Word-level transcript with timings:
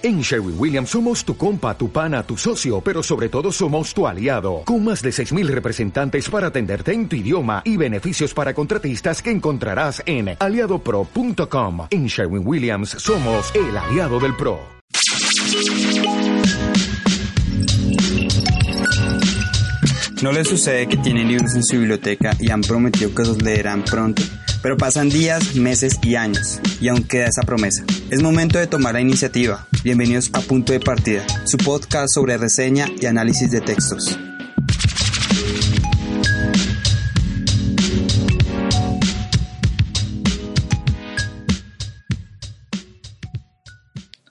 En 0.00 0.20
Sherwin 0.20 0.54
Williams 0.56 0.90
somos 0.90 1.24
tu 1.24 1.36
compa, 1.36 1.76
tu 1.76 1.90
pana, 1.90 2.22
tu 2.22 2.36
socio, 2.36 2.80
pero 2.80 3.02
sobre 3.02 3.28
todo 3.28 3.50
somos 3.50 3.92
tu 3.92 4.06
aliado, 4.06 4.62
con 4.64 4.84
más 4.84 5.02
de 5.02 5.10
6.000 5.10 5.48
representantes 5.48 6.30
para 6.30 6.46
atenderte 6.48 6.92
en 6.92 7.08
tu 7.08 7.16
idioma 7.16 7.62
y 7.64 7.76
beneficios 7.76 8.32
para 8.32 8.54
contratistas 8.54 9.20
que 9.20 9.32
encontrarás 9.32 10.00
en 10.06 10.36
aliadopro.com. 10.38 11.88
En 11.90 12.06
Sherwin 12.06 12.46
Williams 12.46 12.90
somos 12.90 13.52
el 13.56 13.76
aliado 13.76 14.20
del 14.20 14.36
PRO. 14.36 14.60
¿No 20.22 20.30
les 20.30 20.48
sucede 20.48 20.86
que 20.86 20.96
tienen 20.98 21.26
libros 21.26 21.56
en 21.56 21.64
su 21.64 21.76
biblioteca 21.76 22.36
y 22.38 22.50
han 22.50 22.60
prometido 22.60 23.12
que 23.12 23.22
los 23.24 23.42
leerán 23.42 23.82
pronto? 23.82 24.22
Pero 24.60 24.76
pasan 24.76 25.08
días, 25.08 25.54
meses 25.54 26.00
y 26.02 26.16
años, 26.16 26.60
y 26.80 26.88
aún 26.88 27.04
queda 27.04 27.28
esa 27.28 27.42
promesa. 27.42 27.84
Es 28.10 28.22
momento 28.22 28.58
de 28.58 28.66
tomar 28.66 28.94
la 28.94 29.00
iniciativa. 29.00 29.68
Bienvenidos 29.84 30.30
a 30.32 30.40
Punto 30.40 30.72
de 30.72 30.80
Partida, 30.80 31.24
su 31.44 31.58
podcast 31.58 32.08
sobre 32.12 32.36
reseña 32.36 32.88
y 33.00 33.06
análisis 33.06 33.52
de 33.52 33.60
textos. 33.60 34.18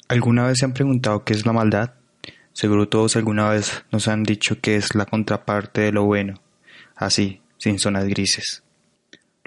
¿Alguna 0.10 0.46
vez 0.48 0.58
se 0.60 0.66
han 0.66 0.74
preguntado 0.74 1.24
qué 1.24 1.34
es 1.34 1.46
la 1.46 1.54
maldad? 1.54 1.94
Seguro 2.52 2.90
todos 2.90 3.16
alguna 3.16 3.50
vez 3.50 3.86
nos 3.92 4.10
han 4.10 4.24
dicho 4.24 4.60
que 4.60 4.76
es 4.76 4.94
la 4.96 5.06
contraparte 5.06 5.82
de 5.82 5.92
lo 5.94 6.04
bueno, 6.04 6.42
así, 6.96 7.42
sin 7.58 7.80
zonas 7.80 8.06
grises. 8.06 8.64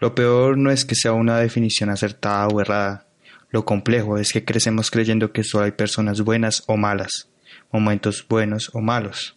Lo 0.01 0.15
peor 0.15 0.57
no 0.57 0.71
es 0.71 0.87
que 0.87 0.95
sea 0.95 1.13
una 1.13 1.39
definición 1.39 1.91
acertada 1.91 2.49
o 2.49 2.61
errada. 2.61 3.07
Lo 3.51 3.67
complejo 3.67 4.17
es 4.17 4.33
que 4.33 4.47
crecemos 4.47 4.91
creyendo 4.91 5.31
que 5.33 5.45
solo 5.45 5.67
hay 5.67 5.73
personas 5.73 6.23
buenas 6.23 6.63
o 6.67 6.79
malas, 6.79 7.29
momentos 7.71 8.25
buenos 8.27 8.71
o 8.73 8.81
malos. 8.81 9.37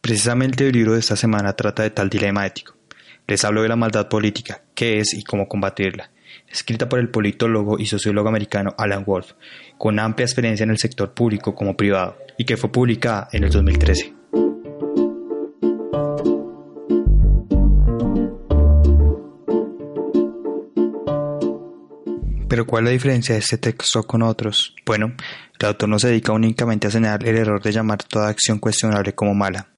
Precisamente 0.00 0.66
el 0.66 0.72
libro 0.72 0.94
de 0.94 1.00
esta 1.00 1.14
semana 1.14 1.52
trata 1.52 1.82
de 1.82 1.90
tal 1.90 2.08
dilema 2.08 2.46
ético. 2.46 2.74
Les 3.26 3.44
hablo 3.44 3.60
de 3.60 3.68
la 3.68 3.76
maldad 3.76 4.08
política, 4.08 4.62
qué 4.74 4.98
es 4.98 5.12
y 5.12 5.22
cómo 5.22 5.46
combatirla, 5.46 6.10
escrita 6.48 6.88
por 6.88 7.00
el 7.00 7.10
politólogo 7.10 7.78
y 7.78 7.84
sociólogo 7.84 8.30
americano 8.30 8.74
Alan 8.78 9.04
Wolf, 9.04 9.32
con 9.76 9.98
amplia 9.98 10.24
experiencia 10.24 10.64
en 10.64 10.70
el 10.70 10.78
sector 10.78 11.12
público 11.12 11.54
como 11.54 11.76
privado, 11.76 12.16
y 12.38 12.46
que 12.46 12.56
fue 12.56 12.72
publicada 12.72 13.28
en 13.32 13.44
el 13.44 13.50
2013. 13.50 14.17
Pero 22.48 22.66
¿cuál 22.66 22.84
es 22.84 22.86
la 22.86 22.92
diferencia 22.92 23.34
de 23.34 23.40
este 23.40 23.58
texto 23.58 24.02
con 24.04 24.22
otros? 24.22 24.74
Bueno, 24.86 25.12
el 25.58 25.66
autor 25.66 25.88
no 25.90 25.98
se 25.98 26.08
dedica 26.08 26.32
únicamente 26.32 26.86
a 26.86 26.90
señalar 26.90 27.26
el 27.28 27.36
error 27.36 27.62
de 27.62 27.72
llamar 27.72 28.02
toda 28.02 28.28
acción 28.28 28.58
cuestionable 28.58 29.14
como 29.14 29.34
mala. 29.34 29.68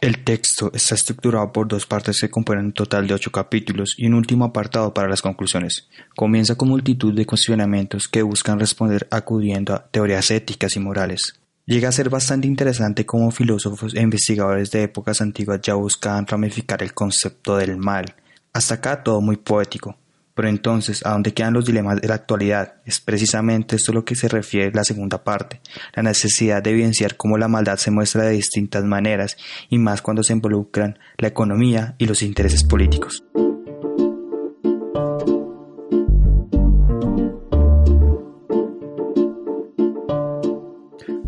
El 0.00 0.22
texto 0.22 0.70
está 0.72 0.94
estructurado 0.94 1.52
por 1.52 1.66
dos 1.66 1.86
partes 1.86 2.20
que 2.20 2.30
componen 2.30 2.66
un 2.66 2.72
total 2.72 3.08
de 3.08 3.14
ocho 3.14 3.32
capítulos 3.32 3.94
y 3.98 4.06
un 4.06 4.14
último 4.14 4.44
apartado 4.44 4.94
para 4.94 5.08
las 5.08 5.22
conclusiones. 5.22 5.88
Comienza 6.14 6.54
con 6.54 6.68
multitud 6.68 7.12
de 7.12 7.26
cuestionamientos 7.26 8.06
que 8.06 8.22
buscan 8.22 8.60
responder 8.60 9.08
acudiendo 9.10 9.74
a 9.74 9.88
teorías 9.88 10.30
éticas 10.30 10.76
y 10.76 10.80
morales. 10.80 11.34
Llega 11.66 11.88
a 11.88 11.92
ser 11.92 12.10
bastante 12.10 12.46
interesante 12.46 13.04
cómo 13.04 13.32
filósofos 13.32 13.94
e 13.94 14.00
investigadores 14.00 14.70
de 14.70 14.84
épocas 14.84 15.20
antiguas 15.20 15.60
ya 15.62 15.74
buscaban 15.74 16.26
ramificar 16.26 16.82
el 16.82 16.94
concepto 16.94 17.56
del 17.56 17.76
mal. 17.76 18.14
Hasta 18.52 18.74
acá 18.74 19.02
todo 19.02 19.20
muy 19.20 19.36
poético, 19.36 19.96
pero 20.40 20.48
entonces, 20.48 21.04
¿a 21.04 21.10
dónde 21.10 21.34
quedan 21.34 21.52
los 21.52 21.66
dilemas 21.66 22.00
de 22.00 22.08
la 22.08 22.14
actualidad? 22.14 22.76
Es 22.86 22.98
precisamente 22.98 23.76
esto 23.76 23.92
lo 23.92 24.06
que 24.06 24.14
se 24.14 24.26
refiere 24.26 24.72
la 24.72 24.84
segunda 24.84 25.22
parte, 25.22 25.60
la 25.94 26.02
necesidad 26.02 26.62
de 26.62 26.70
evidenciar 26.70 27.18
cómo 27.18 27.36
la 27.36 27.46
maldad 27.46 27.76
se 27.76 27.90
muestra 27.90 28.22
de 28.22 28.30
distintas 28.30 28.82
maneras, 28.84 29.36
y 29.68 29.76
más 29.76 30.00
cuando 30.00 30.22
se 30.22 30.32
involucran 30.32 30.98
la 31.18 31.28
economía 31.28 31.94
y 31.98 32.06
los 32.06 32.22
intereses 32.22 32.64
políticos. 32.64 33.22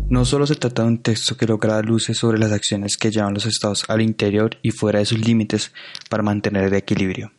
No 0.09 0.25
solo 0.25 0.47
se 0.47 0.55
trata 0.55 0.81
de 0.81 0.87
un 0.87 1.03
texto 1.03 1.37
que 1.37 1.45
logra 1.45 1.79
luces 1.83 2.17
sobre 2.17 2.39
las 2.39 2.51
acciones 2.51 2.97
que 2.97 3.11
llevan 3.11 3.35
los 3.35 3.45
estados 3.45 3.83
al 3.89 4.01
interior 4.01 4.57
y 4.63 4.71
fuera 4.71 4.97
de 4.97 5.05
sus 5.05 5.23
límites 5.23 5.71
para 6.09 6.23
mantener 6.23 6.63
el 6.63 6.73
equilibrio. 6.73 7.31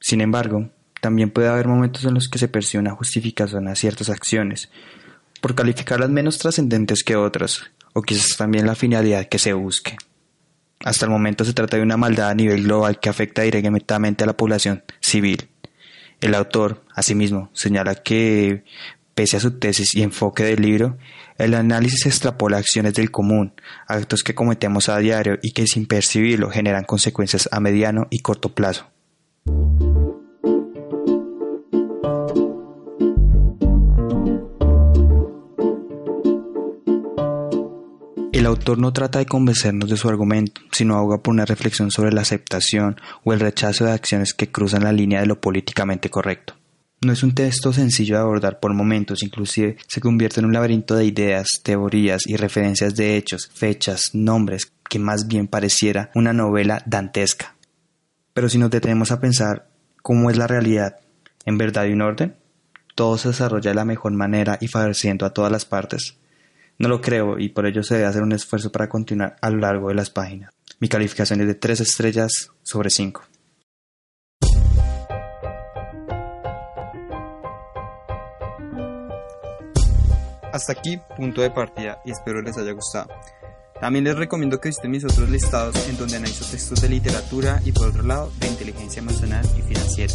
Sin 0.00 0.20
embargo, 0.20 0.68
también 1.04 1.28
puede 1.28 1.48
haber 1.48 1.68
momentos 1.68 2.02
en 2.06 2.14
los 2.14 2.30
que 2.30 2.38
se 2.38 2.48
percibe 2.48 2.80
una 2.80 2.94
justificación 2.94 3.68
a 3.68 3.74
ciertas 3.74 4.08
acciones, 4.08 4.70
por 5.42 5.54
calificarlas 5.54 6.08
menos 6.08 6.38
trascendentes 6.38 7.04
que 7.04 7.14
otras, 7.14 7.60
o 7.92 8.00
quizás 8.00 8.38
también 8.38 8.64
la 8.64 8.74
finalidad 8.74 9.28
que 9.28 9.38
se 9.38 9.52
busque. 9.52 9.98
Hasta 10.82 11.04
el 11.04 11.10
momento 11.10 11.44
se 11.44 11.52
trata 11.52 11.76
de 11.76 11.82
una 11.82 11.98
maldad 11.98 12.30
a 12.30 12.34
nivel 12.34 12.62
global 12.62 13.00
que 13.00 13.10
afecta 13.10 13.42
directamente 13.42 14.24
a 14.24 14.26
la 14.26 14.32
población 14.34 14.82
civil. 15.00 15.46
El 16.22 16.34
autor, 16.34 16.82
asimismo, 16.94 17.50
señala 17.52 17.96
que, 17.96 18.64
pese 19.14 19.36
a 19.36 19.40
su 19.40 19.58
tesis 19.58 19.94
y 19.94 20.00
enfoque 20.00 20.42
del 20.44 20.62
libro, 20.62 20.96
el 21.36 21.52
análisis 21.52 22.06
extrapola 22.06 22.56
acciones 22.56 22.94
del 22.94 23.10
común, 23.10 23.52
actos 23.88 24.22
que 24.22 24.34
cometemos 24.34 24.88
a 24.88 24.96
diario 24.96 25.38
y 25.42 25.52
que 25.52 25.66
sin 25.66 25.84
percibirlo 25.84 26.48
generan 26.48 26.84
consecuencias 26.84 27.46
a 27.52 27.60
mediano 27.60 28.06
y 28.08 28.20
corto 28.20 28.54
plazo. 28.54 28.93
El 38.34 38.46
autor 38.46 38.78
no 38.78 38.92
trata 38.92 39.20
de 39.20 39.26
convencernos 39.26 39.88
de 39.88 39.96
su 39.96 40.08
argumento, 40.08 40.60
sino 40.72 40.96
aboga 40.96 41.22
por 41.22 41.32
una 41.32 41.44
reflexión 41.44 41.92
sobre 41.92 42.10
la 42.10 42.22
aceptación 42.22 42.96
o 43.22 43.32
el 43.32 43.38
rechazo 43.38 43.84
de 43.84 43.92
acciones 43.92 44.34
que 44.34 44.50
cruzan 44.50 44.82
la 44.82 44.92
línea 44.92 45.20
de 45.20 45.26
lo 45.26 45.40
políticamente 45.40 46.10
correcto. 46.10 46.56
No 47.02 47.12
es 47.12 47.22
un 47.22 47.32
texto 47.32 47.72
sencillo 47.72 48.16
de 48.16 48.22
abordar 48.22 48.58
por 48.58 48.74
momentos, 48.74 49.22
inclusive 49.22 49.76
se 49.86 50.00
convierte 50.00 50.40
en 50.40 50.46
un 50.46 50.52
laberinto 50.52 50.96
de 50.96 51.04
ideas, 51.04 51.46
teorías 51.62 52.26
y 52.26 52.34
referencias 52.34 52.96
de 52.96 53.16
hechos, 53.16 53.52
fechas, 53.54 54.10
nombres, 54.14 54.72
que 54.90 54.98
más 54.98 55.28
bien 55.28 55.46
pareciera 55.46 56.10
una 56.16 56.32
novela 56.32 56.82
dantesca. 56.86 57.54
Pero 58.32 58.48
si 58.48 58.58
nos 58.58 58.70
detenemos 58.70 59.12
a 59.12 59.20
pensar 59.20 59.68
cómo 60.02 60.28
es 60.28 60.36
la 60.36 60.48
realidad, 60.48 60.96
¿en 61.46 61.56
verdad 61.56 61.84
hay 61.84 61.92
un 61.92 62.02
orden? 62.02 62.34
¿Todo 62.96 63.16
se 63.16 63.28
desarrolla 63.28 63.70
de 63.70 63.76
la 63.76 63.84
mejor 63.84 64.10
manera 64.10 64.58
y 64.60 64.66
favoreciendo 64.66 65.24
a 65.24 65.32
todas 65.32 65.52
las 65.52 65.64
partes? 65.64 66.16
No 66.78 66.88
lo 66.88 67.00
creo 67.00 67.38
y 67.38 67.50
por 67.50 67.66
ello 67.66 67.82
se 67.82 67.94
debe 67.94 68.06
hacer 68.06 68.22
un 68.22 68.32
esfuerzo 68.32 68.72
para 68.72 68.88
continuar 68.88 69.36
a 69.40 69.50
lo 69.50 69.58
largo 69.58 69.88
de 69.88 69.94
las 69.94 70.10
páginas. 70.10 70.52
Mi 70.80 70.88
calificación 70.88 71.40
es 71.40 71.46
de 71.46 71.54
3 71.54 71.80
estrellas 71.80 72.50
sobre 72.62 72.90
5. 72.90 73.22
Hasta 80.52 80.72
aquí, 80.72 81.00
punto 81.16 81.42
de 81.42 81.50
partida 81.50 82.00
y 82.04 82.12
espero 82.12 82.40
les 82.40 82.56
haya 82.56 82.72
gustado. 82.72 83.08
También 83.80 84.04
les 84.04 84.16
recomiendo 84.16 84.60
que 84.60 84.68
visiten 84.68 84.90
mis 84.90 85.04
otros 85.04 85.28
listados 85.28 85.88
en 85.88 85.96
donde 85.96 86.16
analizo 86.16 86.44
textos 86.48 86.80
de 86.80 86.88
literatura 86.88 87.60
y 87.64 87.72
por 87.72 87.88
otro 87.88 88.04
lado 88.04 88.32
de 88.38 88.46
inteligencia 88.46 89.00
emocional 89.00 89.44
y 89.58 89.62
financiera. 89.62 90.14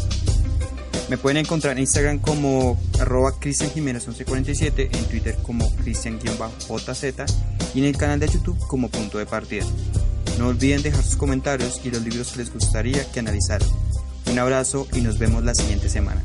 Me 1.09 1.17
pueden 1.17 1.37
encontrar 1.37 1.73
en 1.73 1.79
Instagram 1.79 2.19
como 2.19 2.79
arroba 2.99 3.33
Jiménez 3.41 4.07
1147, 4.07 4.89
en 4.93 5.05
Twitter 5.05 5.35
como 5.41 5.75
cristian-jz 5.77 7.33
y 7.73 7.79
en 7.79 7.85
el 7.85 7.97
canal 7.97 8.19
de 8.19 8.27
YouTube 8.27 8.59
como 8.67 8.89
punto 8.89 9.17
de 9.17 9.25
partida. 9.25 9.65
No 10.37 10.49
olviden 10.49 10.83
dejar 10.83 11.03
sus 11.03 11.15
comentarios 11.15 11.81
y 11.83 11.89
los 11.89 12.03
libros 12.03 12.31
que 12.31 12.37
les 12.37 12.53
gustaría 12.53 13.11
que 13.11 13.19
analizara. 13.19 13.65
Un 14.31 14.37
abrazo 14.37 14.87
y 14.93 15.01
nos 15.01 15.17
vemos 15.17 15.43
la 15.43 15.55
siguiente 15.55 15.89
semana. 15.89 16.21